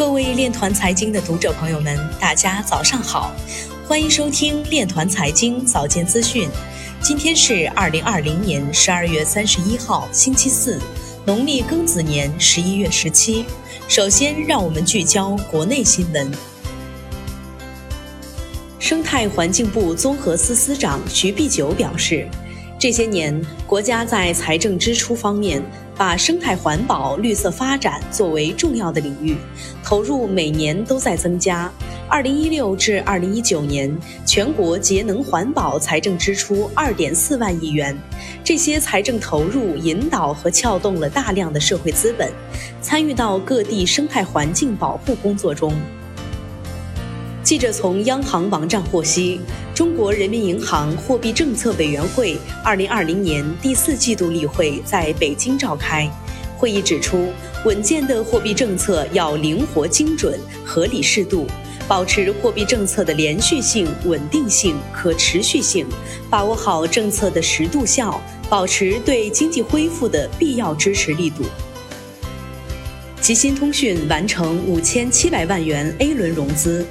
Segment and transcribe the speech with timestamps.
[0.00, 3.34] 各位链团财经的读者朋友们，大家早上好，
[3.86, 6.48] 欢迎收听链团财经早间资讯。
[7.02, 10.80] 今天是二零二零年十二月三十一号，星期四，
[11.26, 13.44] 农历庚子年十一月十七。
[13.88, 16.32] 首先，让我们聚焦国内新闻。
[18.78, 22.26] 生态环境部综合司司长徐碧九表示，
[22.78, 25.62] 这些年国家在财政支出方面。
[26.00, 29.36] 把生态环保、绿色发展作为重要的领域，
[29.84, 31.70] 投入每年都在增加。
[32.08, 37.94] 二零一六至二零一九年，全国节能环保财政支出二点四万亿元，
[38.42, 42.32] 这些财政投入引导和撬动了大量的社会资本，
[42.80, 45.70] 参与到各地生态环境保护工作中。
[47.50, 49.40] 记者从央行网站获悉，
[49.74, 56.08] 中国人民银行货币政策委员会二零二零年第四季度例会在北京召开。
[56.56, 57.32] 会议指出，
[57.64, 61.44] 稳健的货币政策要灵活精准、合理适度，
[61.88, 65.84] 保持货币政策的连续性、稳定性、可持续性，
[66.30, 71.42] 把握好政策的适度效，保持对经济恢复的必要支持力度。
[73.20, 76.86] 吉新通讯完成五千七百万元 A 轮融资。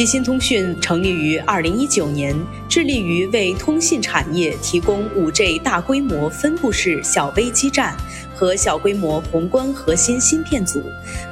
[0.00, 2.34] 吉新通讯成立于二零一九年，
[2.70, 7.94] 致力于为通信产业提供五 G 大规模分布式小微基站
[8.34, 10.82] 和小规模宏观核心芯片组，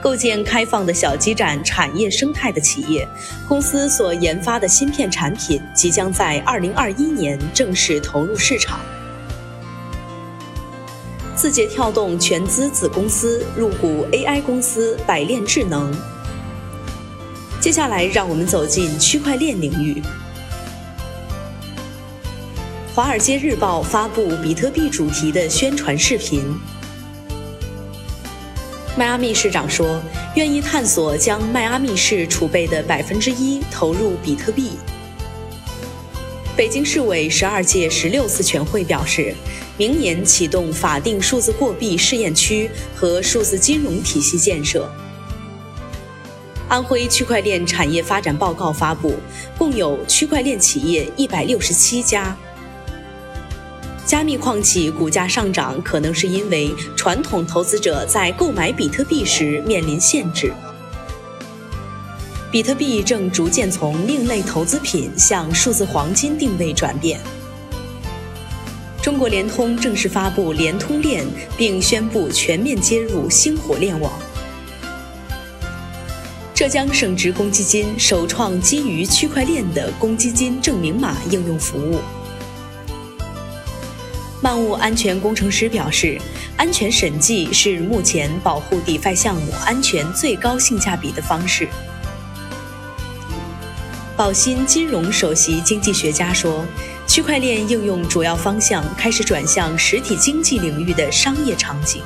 [0.03, 3.09] 构建开放的小基站产业生态的企业。
[3.49, 8.81] 公司所研发的芯片产品即将在二零二一年正式投入市场。
[11.35, 15.91] 字节跳动全资子公司入股 AI 公司百链智能。
[17.69, 20.01] 接下来，让我们走进区块链领域。
[22.95, 26.43] 《华尔街日报》发布比特币主题的宣传视频。
[28.97, 30.01] 迈阿密市长说，
[30.35, 34.71] 愿意探索将迈阿密市储备的百分之一投入比特币。
[36.57, 39.35] 北京市委十二届十六次全会表示，
[39.77, 44.91] 明年启动法定数字货币试验区和数字金融体系建设。
[46.69, 49.15] 安徽区块链产业发展报告发布，
[49.57, 52.37] 共有区块链企业一百六十七家。
[54.05, 60.53] 加密矿企股价上涨，可能是因为传统投资者在购买比特币时面临限制。
[62.51, 67.21] 比特币正逐渐从另类投资品向数字黄金定位转变。
[69.03, 74.13] 中国联通正式发布联通链，并宣布全面接入星火链网。
[76.59, 82.01] 浙江省职工基金首创基于区块链的公积金证明码应用服务。
[84.43, 86.21] 漫物安全工程师表示，
[86.57, 91.69] 安全审计是目前保护 DeFi 项目安全最高性价比的方式。
[94.17, 96.67] 宝鑫金融首席经济学家说，
[97.07, 102.03] 区块链应用主要方向开始转向实体经济领域的商业场景。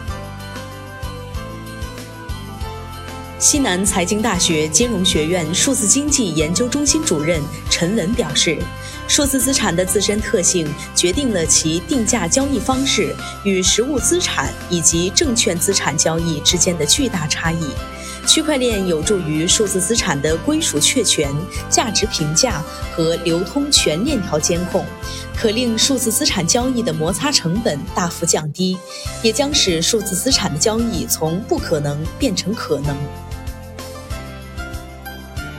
[3.42, 8.56] 西南财经大学金融学院数字经济研究中心主任陈文表示，
[9.08, 17.66] 数字资产的自身特性决定了其定价交易方式与实物资产以及证券资产交易之间的巨大差异。
[18.28, 21.28] 区块链有助于数字资产的归属确权、
[21.68, 22.62] 价值评价
[22.94, 24.86] 和流通全链条监控，
[25.36, 28.78] 可令数字资产交易的摩擦成本大幅降低，
[29.20, 32.96] 也将使数字资产的交易从不可能变成可能。